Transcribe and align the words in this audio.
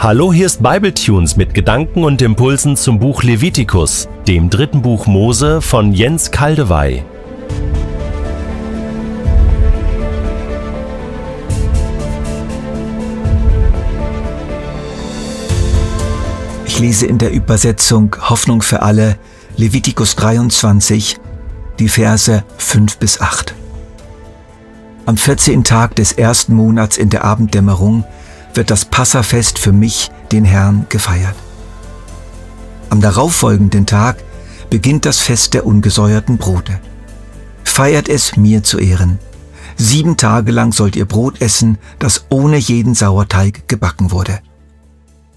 Hallo, 0.00 0.32
hier 0.32 0.46
ist 0.46 0.62
Bibletunes 0.62 1.36
mit 1.36 1.54
Gedanken 1.54 2.04
und 2.04 2.22
Impulsen 2.22 2.76
zum 2.76 3.00
Buch 3.00 3.24
Levitikus, 3.24 4.08
dem 4.28 4.48
dritten 4.48 4.80
Buch 4.80 5.08
Mose 5.08 5.60
von 5.60 5.92
Jens 5.92 6.30
Kaldewey. 6.30 7.02
Ich 16.64 16.78
lese 16.78 17.06
in 17.06 17.18
der 17.18 17.32
Übersetzung 17.32 18.14
Hoffnung 18.20 18.62
für 18.62 18.82
alle 18.82 19.18
Levitikus 19.56 20.14
23, 20.14 21.16
die 21.80 21.88
Verse 21.88 22.44
5 22.56 22.98
bis 22.98 23.20
8. 23.20 23.52
Am 25.06 25.16
14. 25.16 25.64
Tag 25.64 25.96
des 25.96 26.12
ersten 26.12 26.54
Monats 26.54 26.98
in 26.98 27.10
der 27.10 27.24
Abenddämmerung 27.24 28.04
wird 28.58 28.72
das 28.72 28.84
Passafest 28.84 29.60
für 29.60 29.70
mich, 29.70 30.10
den 30.32 30.44
Herrn, 30.44 30.86
gefeiert. 30.88 31.36
Am 32.90 33.00
darauffolgenden 33.00 33.86
Tag 33.86 34.16
beginnt 34.68 35.04
das 35.04 35.20
Fest 35.20 35.54
der 35.54 35.64
ungesäuerten 35.64 36.38
Brote. 36.38 36.80
Feiert 37.62 38.08
es 38.08 38.36
mir 38.36 38.64
zu 38.64 38.80
Ehren. 38.80 39.20
Sieben 39.76 40.16
Tage 40.16 40.50
lang 40.50 40.72
sollt 40.72 40.96
ihr 40.96 41.04
Brot 41.04 41.40
essen, 41.40 41.78
das 42.00 42.24
ohne 42.30 42.56
jeden 42.56 42.96
Sauerteig 42.96 43.68
gebacken 43.68 44.10
wurde. 44.10 44.40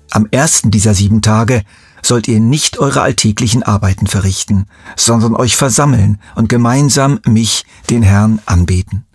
Am 0.09 0.27
ersten 0.31 0.71
dieser 0.71 0.95
sieben 0.95 1.21
Tage 1.21 1.61
sollt 2.01 2.27
ihr 2.27 2.39
nicht 2.39 2.79
eure 2.79 3.01
alltäglichen 3.01 3.61
Arbeiten 3.61 4.07
verrichten, 4.07 4.65
sondern 4.95 5.35
euch 5.35 5.55
versammeln 5.55 6.19
und 6.33 6.49
gemeinsam 6.49 7.19
mich, 7.27 7.67
den 7.91 8.01
Herrn, 8.01 8.39
anbeten. 8.47 9.05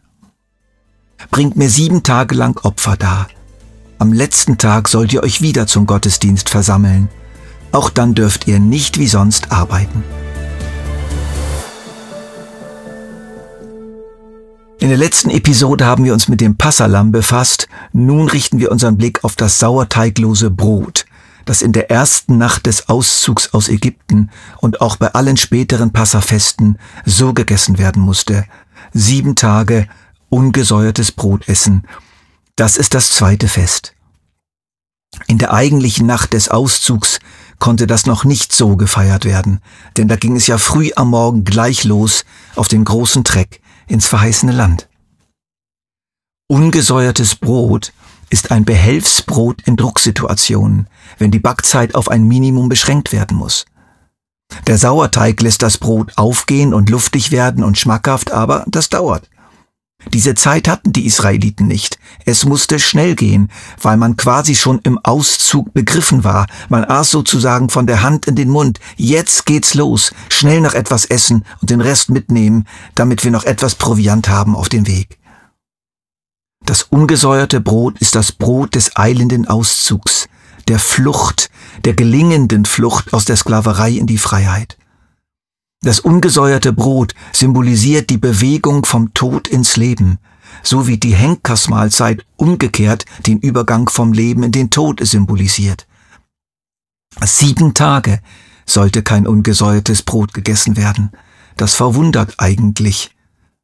Bringt 1.32 1.56
mir 1.56 1.68
sieben 1.68 2.04
Tage 2.04 2.36
lang 2.36 2.56
Opfer 2.62 2.96
dar. 2.96 3.26
Am 3.98 4.12
letzten 4.12 4.58
Tag 4.58 4.88
sollt 4.88 5.14
ihr 5.14 5.22
euch 5.22 5.40
wieder 5.40 5.66
zum 5.66 5.86
Gottesdienst 5.86 6.50
versammeln. 6.50 7.08
Auch 7.72 7.88
dann 7.88 8.14
dürft 8.14 8.46
ihr 8.46 8.58
nicht 8.58 8.98
wie 8.98 9.08
sonst 9.08 9.50
arbeiten. 9.50 10.04
In 14.78 14.90
der 14.90 14.98
letzten 14.98 15.30
Episode 15.30 15.86
haben 15.86 16.04
wir 16.04 16.12
uns 16.12 16.28
mit 16.28 16.42
dem 16.42 16.58
Passalam 16.58 17.10
befasst. 17.10 17.68
Nun 17.94 18.28
richten 18.28 18.58
wir 18.58 18.70
unseren 18.70 18.98
Blick 18.98 19.24
auf 19.24 19.34
das 19.34 19.58
sauerteiglose 19.58 20.50
Brot, 20.50 21.06
das 21.46 21.62
in 21.62 21.72
der 21.72 21.90
ersten 21.90 22.36
Nacht 22.36 22.66
des 22.66 22.90
Auszugs 22.90 23.54
aus 23.54 23.70
Ägypten 23.70 24.30
und 24.58 24.82
auch 24.82 24.96
bei 24.96 25.14
allen 25.14 25.38
späteren 25.38 25.90
Passafesten 25.90 26.78
so 27.06 27.32
gegessen 27.32 27.78
werden 27.78 28.02
musste. 28.02 28.44
Sieben 28.92 29.36
Tage 29.36 29.88
ungesäuertes 30.28 31.12
Brot 31.12 31.48
essen. 31.48 31.84
Das 32.56 32.76
ist 32.76 32.94
das 32.94 33.10
zweite 33.10 33.48
Fest. 33.48 33.95
In 35.36 35.40
der 35.40 35.52
eigentlichen 35.52 36.06
Nacht 36.06 36.32
des 36.32 36.48
Auszugs 36.48 37.18
konnte 37.58 37.86
das 37.86 38.06
noch 38.06 38.24
nicht 38.24 38.54
so 38.54 38.74
gefeiert 38.74 39.26
werden, 39.26 39.60
denn 39.98 40.08
da 40.08 40.16
ging 40.16 40.34
es 40.34 40.46
ja 40.46 40.56
früh 40.56 40.92
am 40.96 41.10
Morgen 41.10 41.44
gleich 41.44 41.84
los 41.84 42.24
auf 42.54 42.68
den 42.68 42.86
großen 42.86 43.22
Treck 43.22 43.60
ins 43.86 44.06
verheißene 44.06 44.52
Land. 44.52 44.88
Ungesäuertes 46.48 47.36
Brot 47.36 47.92
ist 48.30 48.50
ein 48.50 48.64
Behelfsbrot 48.64 49.60
in 49.66 49.76
Drucksituationen, 49.76 50.88
wenn 51.18 51.32
die 51.32 51.38
Backzeit 51.38 51.94
auf 51.94 52.10
ein 52.10 52.24
Minimum 52.26 52.70
beschränkt 52.70 53.12
werden 53.12 53.36
muss. 53.36 53.66
Der 54.66 54.78
Sauerteig 54.78 55.42
lässt 55.42 55.60
das 55.60 55.76
Brot 55.76 56.12
aufgehen 56.16 56.72
und 56.72 56.88
luftig 56.88 57.30
werden 57.30 57.62
und 57.62 57.76
schmackhaft, 57.76 58.30
aber 58.32 58.64
das 58.68 58.88
dauert. 58.88 59.28
Diese 60.12 60.34
Zeit 60.34 60.68
hatten 60.68 60.92
die 60.92 61.06
Israeliten 61.06 61.66
nicht. 61.66 61.98
Es 62.24 62.44
musste 62.44 62.78
schnell 62.78 63.14
gehen, 63.14 63.50
weil 63.80 63.96
man 63.96 64.16
quasi 64.16 64.54
schon 64.54 64.80
im 64.84 64.98
Auszug 65.02 65.74
begriffen 65.74 66.22
war. 66.24 66.46
Man 66.68 66.84
aß 66.84 67.10
sozusagen 67.10 67.70
von 67.70 67.86
der 67.86 68.02
Hand 68.02 68.26
in 68.26 68.36
den 68.36 68.48
Mund. 68.48 68.78
Jetzt 68.96 69.46
geht's 69.46 69.74
los. 69.74 70.12
Schnell 70.28 70.60
noch 70.60 70.74
etwas 70.74 71.04
essen 71.04 71.44
und 71.60 71.70
den 71.70 71.80
Rest 71.80 72.10
mitnehmen, 72.10 72.66
damit 72.94 73.24
wir 73.24 73.30
noch 73.30 73.44
etwas 73.44 73.74
Proviant 73.74 74.28
haben 74.28 74.54
auf 74.54 74.68
dem 74.68 74.86
Weg. 74.86 75.18
Das 76.64 76.82
ungesäuerte 76.82 77.60
Brot 77.60 77.98
ist 77.98 78.14
das 78.14 78.32
Brot 78.32 78.74
des 78.74 78.96
eilenden 78.96 79.46
Auszugs, 79.46 80.28
der 80.66 80.78
Flucht, 80.78 81.50
der 81.84 81.94
gelingenden 81.94 82.64
Flucht 82.64 83.12
aus 83.12 83.24
der 83.24 83.36
Sklaverei 83.36 83.90
in 83.92 84.06
die 84.06 84.18
Freiheit. 84.18 84.76
Das 85.86 86.00
ungesäuerte 86.00 86.72
Brot 86.72 87.14
symbolisiert 87.32 88.10
die 88.10 88.18
Bewegung 88.18 88.84
vom 88.84 89.14
Tod 89.14 89.46
ins 89.46 89.76
Leben, 89.76 90.18
so 90.64 90.88
wie 90.88 90.98
die 90.98 91.14
Henkersmahlzeit 91.14 92.26
umgekehrt 92.34 93.04
den 93.24 93.38
Übergang 93.38 93.88
vom 93.88 94.12
Leben 94.12 94.42
in 94.42 94.50
den 94.50 94.70
Tod 94.70 94.98
symbolisiert. 95.06 95.86
Sieben 97.24 97.72
Tage 97.72 98.20
sollte 98.66 99.04
kein 99.04 99.28
ungesäuertes 99.28 100.02
Brot 100.02 100.34
gegessen 100.34 100.76
werden. 100.76 101.12
Das 101.56 101.76
verwundert 101.76 102.34
eigentlich. 102.38 103.14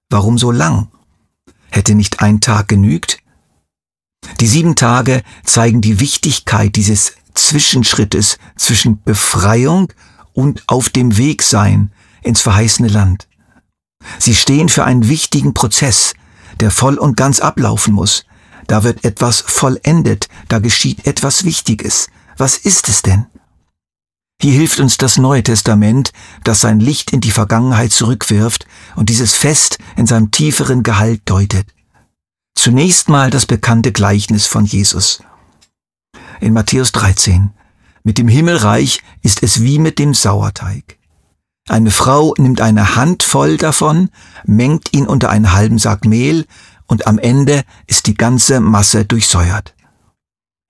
Warum 0.08 0.38
so 0.38 0.52
lang? 0.52 0.92
Hätte 1.72 1.96
nicht 1.96 2.20
ein 2.20 2.40
Tag 2.40 2.68
genügt? 2.68 3.18
Die 4.38 4.46
sieben 4.46 4.76
Tage 4.76 5.24
zeigen 5.42 5.80
die 5.80 5.98
Wichtigkeit 5.98 6.76
dieses 6.76 7.16
Zwischenschrittes 7.34 8.38
zwischen 8.54 9.02
Befreiung 9.02 9.92
und 10.34 10.62
auf 10.68 10.88
dem 10.88 11.16
Weg 11.16 11.42
sein, 11.42 11.90
ins 12.22 12.40
verheißene 12.40 12.88
Land. 12.88 13.28
Sie 14.18 14.34
stehen 14.34 14.68
für 14.68 14.84
einen 14.84 15.08
wichtigen 15.08 15.54
Prozess, 15.54 16.14
der 16.60 16.70
voll 16.70 16.96
und 16.96 17.16
ganz 17.16 17.40
ablaufen 17.40 17.94
muss. 17.94 18.24
Da 18.66 18.84
wird 18.84 19.04
etwas 19.04 19.40
vollendet, 19.40 20.28
da 20.48 20.58
geschieht 20.58 21.06
etwas 21.06 21.44
Wichtiges. 21.44 22.08
Was 22.36 22.56
ist 22.56 22.88
es 22.88 23.02
denn? 23.02 23.26
Hier 24.40 24.52
hilft 24.52 24.80
uns 24.80 24.96
das 24.96 25.18
Neue 25.18 25.42
Testament, 25.42 26.12
das 26.42 26.62
sein 26.62 26.80
Licht 26.80 27.12
in 27.12 27.20
die 27.20 27.30
Vergangenheit 27.30 27.92
zurückwirft 27.92 28.66
und 28.96 29.08
dieses 29.08 29.34
Fest 29.34 29.78
in 29.96 30.06
seinem 30.06 30.30
tieferen 30.32 30.82
Gehalt 30.82 31.22
deutet. 31.26 31.66
Zunächst 32.56 33.08
mal 33.08 33.30
das 33.30 33.46
bekannte 33.46 33.92
Gleichnis 33.92 34.46
von 34.46 34.64
Jesus. 34.64 35.22
In 36.40 36.52
Matthäus 36.52 36.90
13. 36.92 37.50
Mit 38.02 38.18
dem 38.18 38.26
Himmelreich 38.26 39.00
ist 39.22 39.42
es 39.44 39.62
wie 39.62 39.78
mit 39.78 40.00
dem 40.00 40.12
Sauerteig. 40.12 40.98
Eine 41.68 41.92
Frau 41.92 42.34
nimmt 42.38 42.60
eine 42.60 42.96
Handvoll 42.96 43.56
davon, 43.56 44.10
mengt 44.44 44.92
ihn 44.92 45.06
unter 45.06 45.30
einen 45.30 45.52
halben 45.52 45.78
Sack 45.78 46.04
Mehl 46.04 46.44
und 46.86 47.06
am 47.06 47.18
Ende 47.18 47.62
ist 47.86 48.08
die 48.08 48.14
ganze 48.14 48.58
Masse 48.58 49.04
durchsäuert. 49.04 49.74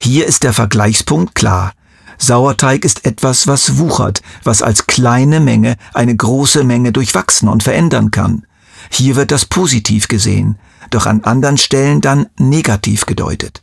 Hier 0.03 0.27
ist 0.27 0.43
der 0.43 0.53
Vergleichspunkt 0.53 1.35
klar. 1.35 1.73
Sauerteig 2.19 2.85
ist 2.85 3.07
etwas, 3.07 3.47
was 3.47 3.79
wuchert, 3.79 4.21
was 4.45 4.63
als 4.63 4.87
kleine 4.87 5.41
Menge 5.41 5.77
eine 5.95 6.15
große 6.15 6.63
Menge 6.63 6.93
durchwachsen 6.93 7.49
und 7.49 7.63
verändern 7.63 8.11
kann. 8.11 8.47
Hier 8.91 9.17
wird 9.17 9.31
das 9.31 9.47
positiv 9.47 10.09
gesehen, 10.09 10.59
doch 10.91 11.07
an 11.07 11.25
anderen 11.25 11.57
Stellen 11.57 12.03
dann 12.03 12.27
negativ 12.39 13.07
gedeutet. 13.07 13.62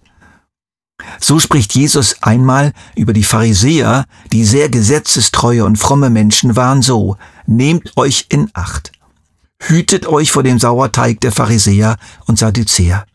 So 1.19 1.39
spricht 1.39 1.73
Jesus 1.75 2.21
einmal 2.21 2.73
über 2.95 3.13
die 3.13 3.23
Pharisäer, 3.23 4.05
die 4.31 4.45
sehr 4.45 4.69
gesetzestreue 4.69 5.65
und 5.65 5.77
fromme 5.77 6.09
Menschen 6.09 6.55
waren 6.55 6.81
so, 6.81 7.17
nehmt 7.45 7.95
euch 7.97 8.25
in 8.29 8.49
Acht. 8.53 8.91
Hütet 9.61 10.07
euch 10.07 10.31
vor 10.31 10.43
dem 10.43 10.59
Sauerteig 10.59 11.19
der 11.21 11.31
Pharisäer 11.31 11.97
und 12.25 12.39
Sadduzäer. 12.39 13.05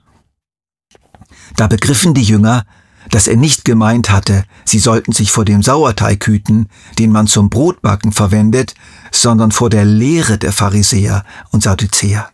Da 1.56 1.66
begriffen 1.66 2.14
die 2.14 2.22
Jünger, 2.22 2.64
dass 3.10 3.28
er 3.28 3.36
nicht 3.36 3.64
gemeint 3.64 4.10
hatte, 4.10 4.44
sie 4.64 4.78
sollten 4.78 5.12
sich 5.12 5.30
vor 5.30 5.44
dem 5.44 5.62
Sauerteig 5.62 6.26
hüten, 6.26 6.68
den 6.98 7.12
man 7.12 7.26
zum 7.26 7.50
Brotbacken 7.50 8.12
verwendet, 8.12 8.74
sondern 9.12 9.52
vor 9.52 9.70
der 9.70 9.84
Lehre 9.84 10.38
der 10.38 10.52
Pharisäer 10.52 11.24
und 11.50 11.62
Sadduzäer. 11.62 12.30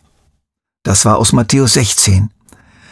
Das 0.83 1.05
war 1.05 1.17
aus 1.17 1.33
Matthäus 1.33 1.73
16. 1.73 2.31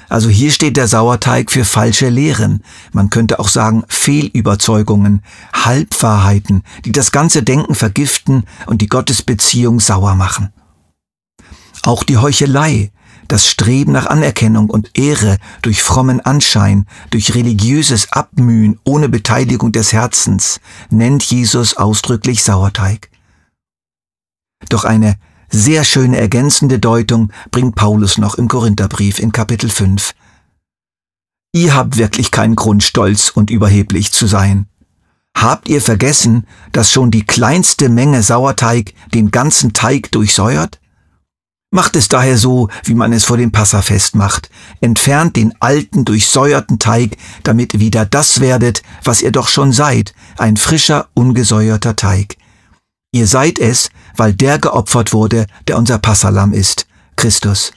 Also 0.09 0.27
hier 0.27 0.51
steht 0.51 0.75
der 0.75 0.87
Sauerteig 0.87 1.51
für 1.51 1.63
falsche 1.63 2.09
Lehren. 2.09 2.63
Man 2.91 3.11
könnte 3.11 3.39
auch 3.39 3.47
sagen 3.47 3.83
Fehlüberzeugungen, 3.87 5.21
Halbwahrheiten, 5.53 6.63
die 6.83 6.91
das 6.91 7.11
ganze 7.11 7.43
Denken 7.43 7.75
vergiften 7.75 8.43
und 8.65 8.81
die 8.81 8.87
Gottesbeziehung 8.87 9.79
sauer 9.79 10.15
machen. 10.15 10.51
Auch 11.83 12.03
die 12.03 12.17
Heuchelei, 12.17 12.91
das 13.27 13.47
Streben 13.47 13.91
nach 13.91 14.07
Anerkennung 14.07 14.69
und 14.71 14.97
Ehre 14.97 15.37
durch 15.61 15.83
frommen 15.83 16.19
Anschein, 16.19 16.87
durch 17.11 17.35
religiöses 17.35 18.11
Abmühen 18.11 18.79
ohne 18.83 19.07
Beteiligung 19.07 19.71
des 19.71 19.93
Herzens, 19.93 20.59
nennt 20.89 21.23
Jesus 21.23 21.77
ausdrücklich 21.77 22.43
Sauerteig. 22.43 23.09
Doch 24.69 24.83
eine 24.83 25.15
sehr 25.49 25.83
schöne 25.83 26.17
ergänzende 26.17 26.79
Deutung 26.79 27.31
bringt 27.51 27.75
Paulus 27.75 28.17
noch 28.17 28.35
im 28.35 28.47
Korintherbrief 28.47 29.19
in 29.19 29.31
Kapitel 29.31 29.69
5. 29.69 30.13
Ihr 31.53 31.73
habt 31.73 31.97
wirklich 31.97 32.31
keinen 32.31 32.55
Grund, 32.55 32.83
stolz 32.83 33.29
und 33.29 33.49
überheblich 33.49 34.11
zu 34.11 34.27
sein. 34.27 34.67
Habt 35.35 35.69
ihr 35.69 35.81
vergessen, 35.81 36.45
dass 36.71 36.91
schon 36.91 37.11
die 37.11 37.25
kleinste 37.25 37.89
Menge 37.89 38.21
Sauerteig 38.21 38.93
den 39.13 39.31
ganzen 39.31 39.73
Teig 39.73 40.11
durchsäuert? 40.11 40.79
Macht 41.71 41.95
es 41.95 42.07
daher 42.07 42.37
so, 42.37 42.67
wie 42.83 42.95
man 42.95 43.13
es 43.13 43.25
vor 43.25 43.37
dem 43.37 43.51
Passafest 43.51 44.15
macht. 44.15 44.49
Entfernt 44.81 45.35
den 45.35 45.53
alten, 45.59 46.03
durchsäuerten 46.03 46.79
Teig, 46.79 47.15
damit 47.43 47.79
wieder 47.79 48.05
das 48.05 48.39
werdet, 48.39 48.81
was 49.03 49.21
ihr 49.21 49.31
doch 49.31 49.47
schon 49.47 49.71
seid, 49.71 50.13
ein 50.37 50.57
frischer, 50.57 51.09
ungesäuerter 51.13 51.95
Teig. 51.95 52.37
Ihr 53.11 53.27
seid 53.27 53.57
es, 53.57 53.89
weil 54.15 54.33
der 54.33 54.59
geopfert 54.59 55.13
wurde, 55.13 55.47
der 55.67 55.77
unser 55.77 55.97
Passalam 55.97 56.53
ist, 56.53 56.87
Christus. 57.15 57.71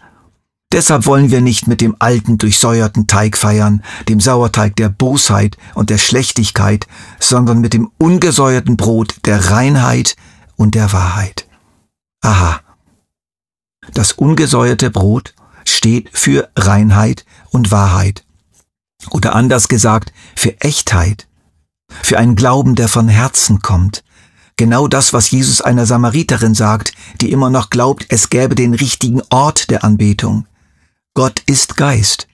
Deshalb 0.73 1.05
wollen 1.05 1.31
wir 1.31 1.43
nicht 1.43 1.67
mit 1.67 1.83
dem 1.83 1.97
alten, 1.99 2.39
durchsäuerten 2.39 3.07
Teig 3.07 3.37
feiern, 3.37 3.83
dem 4.09 4.21
Sauerteig 4.21 4.75
der 4.77 4.89
Bosheit 4.89 5.59
und 5.75 5.91
der 5.91 5.99
Schlechtigkeit, 5.99 6.87
sondern 7.21 7.61
mit 7.61 7.75
dem 7.75 7.91
ungesäuerten 7.99 8.77
Brot 8.77 9.17
der 9.27 9.51
Reinheit 9.51 10.17
und 10.57 10.75
der 10.75 10.93
Wahrheit. 10.93 11.47
Aha. 12.23 12.61
Das 13.93 14.13
ungesäuerte 14.13 14.91
Brot 14.91 15.35
steht 15.67 16.09
für 16.13 16.51
Reinheit 16.57 17.27
und 17.51 17.71
Wahrheit. 17.71 18.25
Oder 19.11 19.35
anders 19.35 19.69
gesagt, 19.69 20.13
für 20.37 20.59
Echtheit. 20.61 21.29
Für 22.03 22.19
einen 22.19 22.37
Glauben, 22.37 22.77
der 22.77 22.89
von 22.89 23.09
Herzen 23.09 23.61
kommt. 23.61 24.05
Genau 24.63 24.87
das, 24.87 25.13
was 25.13 25.33
Jesus 25.33 25.61
einer 25.61 25.87
Samariterin 25.87 26.55
sagt, 26.55 26.93
die 27.21 27.33
immer 27.33 27.51
noch 27.51 27.69
glaubt, 27.69 28.07
es 28.11 28.31
gäbe 28.31 28.55
den 28.55 28.75
richtigen 28.75 29.21
Ort 29.29 29.71
der 29.71 29.83
Anbetung. 29.83 30.47
Gott 31.15 31.43
ist 31.47 31.77
Geist, 31.77 32.29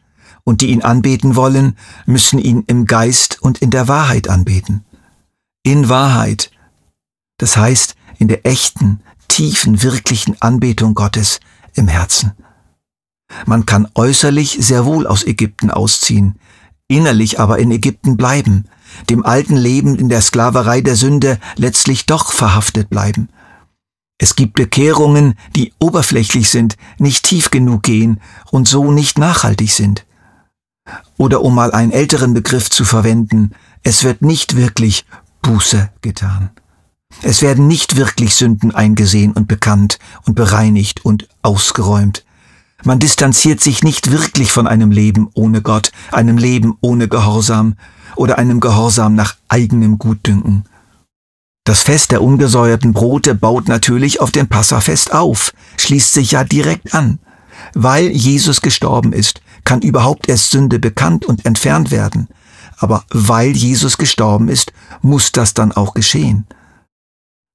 und 0.44 0.60
die 0.60 0.66
ihn 0.66 0.82
anbeten 0.82 1.36
wollen, 1.36 1.78
müssen 2.04 2.38
ihn 2.38 2.64
im 2.66 2.84
Geist 2.84 3.40
und 3.40 3.62
in 3.62 3.70
der 3.70 3.88
Wahrheit 3.88 4.28
anbeten. 4.28 4.84
In 5.62 5.88
Wahrheit. 5.88 6.50
Das 7.38 7.56
heißt, 7.56 7.94
in 8.18 8.28
der 8.28 8.44
echten, 8.44 9.00
tiefen, 9.28 9.82
wirklichen 9.82 10.36
Anbetung 10.42 10.92
Gottes 10.92 11.40
im 11.76 11.88
Herzen. 11.88 12.32
Man 13.46 13.64
kann 13.64 13.88
äußerlich 13.94 14.58
sehr 14.60 14.84
wohl 14.84 15.06
aus 15.06 15.24
Ägypten 15.24 15.70
ausziehen, 15.70 16.38
innerlich 16.88 17.40
aber 17.40 17.58
in 17.58 17.70
Ägypten 17.70 18.18
bleiben, 18.18 18.66
dem 19.10 19.24
alten 19.24 19.56
Leben 19.56 19.96
in 19.96 20.08
der 20.08 20.20
Sklaverei 20.20 20.80
der 20.80 20.96
Sünde 20.96 21.38
letztlich 21.56 22.06
doch 22.06 22.32
verhaftet 22.32 22.90
bleiben. 22.90 23.28
Es 24.18 24.34
gibt 24.34 24.54
Bekehrungen, 24.54 25.34
die 25.54 25.72
oberflächlich 25.78 26.50
sind, 26.50 26.76
nicht 26.98 27.24
tief 27.24 27.50
genug 27.50 27.84
gehen 27.84 28.20
und 28.50 28.66
so 28.66 28.90
nicht 28.90 29.16
nachhaltig 29.18 29.70
sind. 29.70 30.04
Oder 31.16 31.42
um 31.42 31.54
mal 31.54 31.72
einen 31.72 31.92
älteren 31.92 32.34
Begriff 32.34 32.68
zu 32.68 32.84
verwenden, 32.84 33.52
es 33.82 34.02
wird 34.02 34.22
nicht 34.22 34.56
wirklich 34.56 35.04
Buße 35.42 35.90
getan. 36.02 36.50
Es 37.22 37.42
werden 37.42 37.66
nicht 37.66 37.96
wirklich 37.96 38.34
Sünden 38.34 38.74
eingesehen 38.74 39.32
und 39.32 39.48
bekannt 39.48 39.98
und 40.26 40.34
bereinigt 40.34 41.04
und 41.04 41.28
ausgeräumt. 41.42 42.24
Man 42.84 42.98
distanziert 42.98 43.60
sich 43.60 43.82
nicht 43.82 44.12
wirklich 44.12 44.52
von 44.52 44.66
einem 44.66 44.90
Leben 44.90 45.28
ohne 45.34 45.62
Gott, 45.62 45.90
einem 46.12 46.38
Leben 46.38 46.76
ohne 46.80 47.08
Gehorsam 47.08 47.74
oder 48.18 48.38
einem 48.38 48.60
Gehorsam 48.60 49.14
nach 49.14 49.36
eigenem 49.48 49.98
Gutdünken. 49.98 50.64
Das 51.64 51.82
Fest 51.82 52.10
der 52.10 52.22
ungesäuerten 52.22 52.92
Brote 52.92 53.34
baut 53.34 53.68
natürlich 53.68 54.20
auf 54.20 54.30
dem 54.30 54.48
Passafest 54.48 55.12
auf, 55.12 55.52
schließt 55.76 56.12
sich 56.12 56.32
ja 56.32 56.44
direkt 56.44 56.94
an. 56.94 57.18
Weil 57.74 58.08
Jesus 58.08 58.62
gestorben 58.62 59.12
ist, 59.12 59.42
kann 59.64 59.82
überhaupt 59.82 60.28
erst 60.28 60.50
Sünde 60.50 60.78
bekannt 60.78 61.26
und 61.26 61.44
entfernt 61.44 61.90
werden. 61.90 62.28
Aber 62.78 63.04
weil 63.10 63.50
Jesus 63.50 63.98
gestorben 63.98 64.48
ist, 64.48 64.72
muss 65.02 65.32
das 65.32 65.52
dann 65.52 65.72
auch 65.72 65.94
geschehen. 65.94 66.46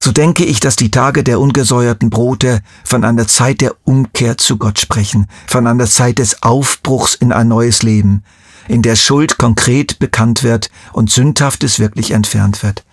So 0.04 0.12
denke 0.12 0.44
ich, 0.44 0.60
dass 0.60 0.76
die 0.76 0.90
Tage 0.90 1.24
der 1.24 1.40
ungesäuerten 1.40 2.10
Brote 2.10 2.60
von 2.84 3.04
einer 3.04 3.26
Zeit 3.26 3.62
der 3.62 3.74
Umkehr 3.84 4.36
zu 4.36 4.58
Gott 4.58 4.78
sprechen, 4.78 5.28
von 5.46 5.66
einer 5.66 5.86
Zeit 5.86 6.18
des 6.18 6.42
Aufbruchs 6.42 7.14
in 7.14 7.32
ein 7.32 7.48
neues 7.48 7.82
Leben, 7.82 8.22
in 8.68 8.82
der 8.82 8.96
Schuld 8.96 9.38
konkret 9.38 9.98
bekannt 9.98 10.42
wird 10.42 10.68
und 10.92 11.08
Sündhaftes 11.08 11.78
wirklich 11.78 12.10
entfernt 12.10 12.62
wird. 12.62 12.84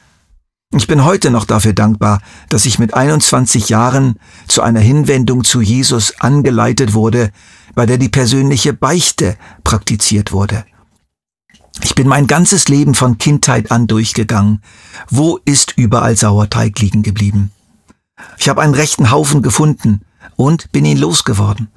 Ich 0.74 0.88
bin 0.88 1.04
heute 1.04 1.32
noch 1.32 1.44
dafür 1.44 1.74
dankbar, 1.74 2.22
dass 2.48 2.66
ich 2.66 2.80
mit 2.80 2.94
21 2.94 3.68
Jahren 3.68 4.16
zu 4.48 4.62
einer 4.62 4.80
Hinwendung 4.80 5.44
zu 5.44 5.60
Jesus 5.60 6.14
angeleitet 6.22 6.94
wurde, 6.94 7.32
bei 7.76 7.86
der 7.86 7.98
die 7.98 8.08
persönliche 8.08 8.72
Beichte 8.72 9.36
praktiziert 9.66 10.32
wurde. 10.32 10.64
Ich 11.84 11.96
bin 11.96 12.08
mein 12.08 12.28
ganzes 12.28 12.68
Leben 12.68 12.94
von 12.94 13.18
Kindheit 13.18 13.72
an 13.72 13.88
durchgegangen. 13.88 14.62
Wo 15.10 15.40
ist 15.46 15.74
überall 15.78 16.16
Sauerteig 16.16 16.80
liegen 16.80 17.04
geblieben? 17.04 17.52
Ich 18.38 18.50
habe 18.50 18.62
einen 18.62 18.76
rechten 18.76 19.12
Haufen 19.12 19.42
gefunden 19.42 20.02
und 20.36 20.72
bin 20.72 20.86
ihn 20.86 20.98
losgeworden. 20.98 21.70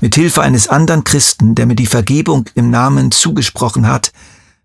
Mit 0.00 0.14
Hilfe 0.14 0.42
eines 0.42 0.68
anderen 0.68 1.04
Christen, 1.04 1.54
der 1.54 1.66
mir 1.66 1.76
die 1.76 1.86
Vergebung 1.86 2.48
im 2.54 2.70
Namen 2.70 3.12
zugesprochen 3.12 3.86
hat, 3.86 4.12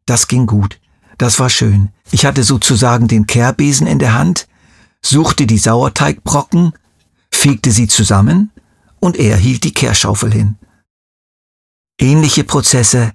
das 0.05 0.27
ging 0.27 0.47
gut. 0.47 0.79
Das 1.17 1.39
war 1.39 1.49
schön. 1.49 1.89
Ich 2.11 2.25
hatte 2.25 2.43
sozusagen 2.43 3.07
den 3.07 3.27
Kehrbesen 3.27 3.87
in 3.87 3.99
der 3.99 4.13
Hand, 4.13 4.47
suchte 5.01 5.45
die 5.45 5.57
Sauerteigbrocken, 5.57 6.73
fegte 7.31 7.71
sie 7.71 7.87
zusammen 7.87 8.51
und 8.99 9.17
er 9.17 9.35
hielt 9.35 9.63
die 9.63 9.73
Kehrschaufel 9.73 10.31
hin. 10.31 10.55
Ähnliche 11.99 12.43
Prozesse 12.43 13.11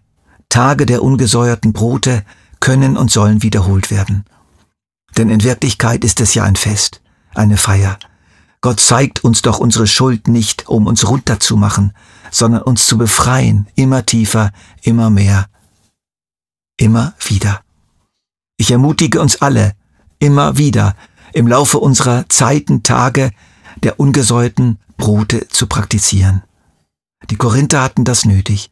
Tage 0.53 0.85
der 0.85 1.03
ungesäuerten 1.03 1.73
Brote 1.73 2.27
können 2.61 2.99
und 2.99 3.11
sollen 3.11 3.43
wiederholt 3.43 3.91
werden. 3.91 4.27
Denn 5.17 5.31
in 5.31 5.43
Wirklichkeit 5.43 6.05
ist 6.05 6.21
es 6.21 6.35
ja 6.35 6.45
ein 6.45 6.57
Fest, 6.57 7.01
eine 7.35 7.57
Feier. 7.57 7.99
Gott 8.61 8.79
zeigt 8.79 9.25
uns 9.25 9.41
doch 9.41 9.61
unsere 9.61 9.87
Schuld 9.87 10.29
nicht, 10.29 10.69
um 10.69 10.87
uns 10.87 11.09
runterzumachen, 11.09 11.95
sondern 12.31 12.61
uns 12.61 12.87
zu 12.87 12.99
befreien, 12.99 13.67
immer 13.77 14.05
tiefer, 14.05 14.53
immer 14.83 15.09
mehr, 15.09 15.47
immer 16.77 17.15
wieder. 17.27 17.63
Ich 18.59 18.71
ermutige 18.71 19.23
uns 19.23 19.41
alle, 19.41 19.73
immer 20.19 20.59
wieder, 20.59 20.97
im 21.33 21.47
Laufe 21.47 21.79
unserer 21.79 22.29
Zeiten, 22.29 22.83
Tage 22.83 23.31
der 23.83 23.99
ungesäuerten 23.99 24.79
Brote 24.99 25.49
zu 25.49 25.67
praktizieren. 25.67 26.43
Die 27.31 27.37
Korinther 27.37 27.81
hatten 27.81 28.05
das 28.05 28.27
nötig. 28.27 28.71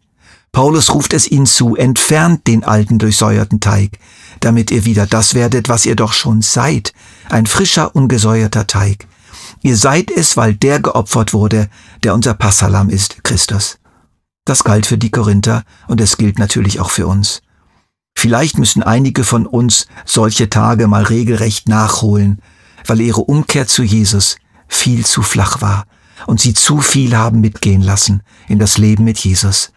Paulus 0.52 0.92
ruft 0.92 1.12
es 1.14 1.30
ihnen 1.30 1.46
zu, 1.46 1.76
entfernt 1.76 2.46
den 2.46 2.64
alten 2.64 2.98
durchsäuerten 2.98 3.60
Teig, 3.60 3.98
damit 4.40 4.70
ihr 4.70 4.84
wieder 4.84 5.06
das 5.06 5.34
werdet, 5.34 5.68
was 5.68 5.86
ihr 5.86 5.94
doch 5.94 6.12
schon 6.12 6.42
seid, 6.42 6.92
ein 7.28 7.46
frischer, 7.46 7.94
ungesäuerter 7.94 8.66
Teig. 8.66 9.06
Ihr 9.62 9.76
seid 9.76 10.10
es, 10.10 10.36
weil 10.36 10.54
der 10.54 10.80
geopfert 10.80 11.32
wurde, 11.32 11.68
der 12.02 12.14
unser 12.14 12.34
Passalam 12.34 12.88
ist, 12.88 13.22
Christus. 13.22 13.78
Das 14.44 14.64
galt 14.64 14.86
für 14.86 14.98
die 14.98 15.10
Korinther 15.10 15.64
und 15.86 16.00
es 16.00 16.16
gilt 16.16 16.38
natürlich 16.38 16.80
auch 16.80 16.90
für 16.90 17.06
uns. 17.06 17.42
Vielleicht 18.16 18.58
müssen 18.58 18.82
einige 18.82 19.24
von 19.24 19.46
uns 19.46 19.86
solche 20.04 20.50
Tage 20.50 20.88
mal 20.88 21.04
regelrecht 21.04 21.68
nachholen, 21.68 22.42
weil 22.86 23.00
ihre 23.00 23.20
Umkehr 23.20 23.66
zu 23.66 23.82
Jesus 23.82 24.36
viel 24.66 25.06
zu 25.06 25.22
flach 25.22 25.60
war 25.60 25.86
und 26.26 26.40
sie 26.40 26.54
zu 26.54 26.80
viel 26.80 27.16
haben 27.16 27.40
mitgehen 27.40 27.82
lassen 27.82 28.22
in 28.48 28.58
das 28.58 28.78
Leben 28.78 29.04
mit 29.04 29.18
Jesus. 29.18 29.72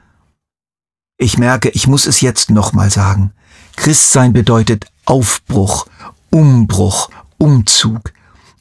Ich 1.23 1.37
merke, 1.37 1.69
ich 1.69 1.87
muss 1.87 2.05
es 2.05 2.19
jetzt 2.19 2.49
nochmal 2.49 2.89
sagen. 2.89 3.31
Christsein 3.77 4.33
bedeutet 4.33 4.87
Aufbruch, 5.05 5.87
Umbruch, 6.31 7.09
Umzug. 7.37 8.11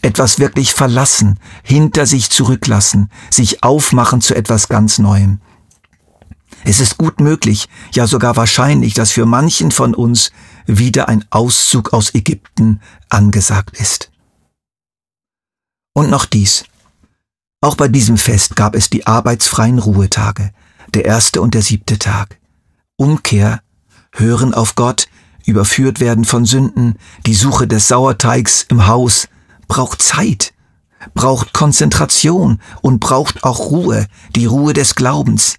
Etwas 0.00 0.38
wirklich 0.38 0.72
verlassen, 0.72 1.40
hinter 1.64 2.06
sich 2.06 2.30
zurücklassen, 2.30 3.10
sich 3.30 3.64
aufmachen 3.64 4.20
zu 4.20 4.36
etwas 4.36 4.68
ganz 4.68 5.00
Neuem. 5.00 5.40
Es 6.62 6.78
ist 6.78 6.98
gut 6.98 7.18
möglich, 7.18 7.68
ja 7.94 8.06
sogar 8.06 8.36
wahrscheinlich, 8.36 8.94
dass 8.94 9.10
für 9.10 9.26
manchen 9.26 9.72
von 9.72 9.92
uns 9.92 10.30
wieder 10.64 11.08
ein 11.08 11.24
Auszug 11.30 11.92
aus 11.92 12.14
Ägypten 12.14 12.80
angesagt 13.08 13.76
ist. 13.76 14.12
Und 15.94 16.10
noch 16.10 16.26
dies. 16.26 16.64
Auch 17.60 17.74
bei 17.74 17.88
diesem 17.88 18.18
Fest 18.18 18.54
gab 18.54 18.76
es 18.76 18.88
die 18.88 19.04
arbeitsfreien 19.04 19.80
Ruhetage, 19.80 20.52
der 20.94 21.06
erste 21.06 21.42
und 21.42 21.54
der 21.54 21.62
siebte 21.62 21.98
Tag. 21.98 22.38
Umkehr, 23.02 23.60
Hören 24.12 24.54
auf 24.54 24.76
Gott, 24.76 25.08
überführt 25.44 25.98
werden 25.98 26.24
von 26.24 26.44
Sünden, 26.44 26.94
die 27.26 27.34
Suche 27.34 27.66
des 27.66 27.88
Sauerteigs 27.88 28.64
im 28.68 28.86
Haus, 28.86 29.26
braucht 29.66 30.00
Zeit, 30.00 30.54
braucht 31.12 31.52
Konzentration 31.52 32.60
und 32.80 33.00
braucht 33.00 33.42
auch 33.42 33.72
Ruhe, 33.72 34.06
die 34.36 34.46
Ruhe 34.46 34.72
des 34.72 34.94
Glaubens. 34.94 35.56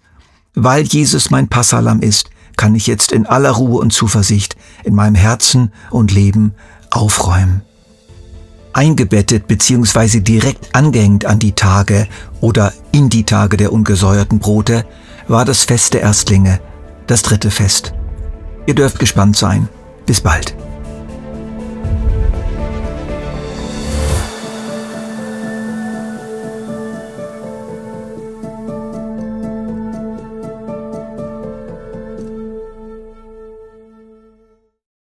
Weil 0.55 0.83
Jesus 0.83 1.31
mein 1.31 1.49
Passalam 1.49 1.99
ist, 1.99 2.29
kann 2.55 2.75
ich 2.75 2.87
jetzt 2.87 3.11
in 3.11 3.25
aller 3.25 3.51
Ruhe 3.51 3.81
und 3.81 3.91
Zuversicht 3.91 4.55
in 4.85 4.95
meinem 4.95 5.15
Herzen 5.15 5.73
und 5.89 6.11
Leben 6.13 6.53
aufräumen. 6.91 7.61
Eingebettet 8.71 9.47
bzw. 9.47 10.21
direkt 10.21 10.73
angehängt 10.73 11.25
an 11.25 11.39
die 11.39 11.51
Tage 11.51 12.07
oder 12.39 12.71
in 12.93 13.09
die 13.09 13.25
Tage 13.25 13.57
der 13.57 13.73
ungesäuerten 13.73 14.39
Brote 14.39 14.85
war 15.27 15.43
das 15.43 15.65
Fest 15.65 15.93
der 15.93 16.01
Erstlinge, 16.01 16.61
das 17.07 17.21
dritte 17.21 17.51
Fest. 17.51 17.93
Ihr 18.65 18.75
dürft 18.75 18.99
gespannt 18.99 19.35
sein. 19.35 19.67
Bis 20.05 20.21
bald. 20.21 20.55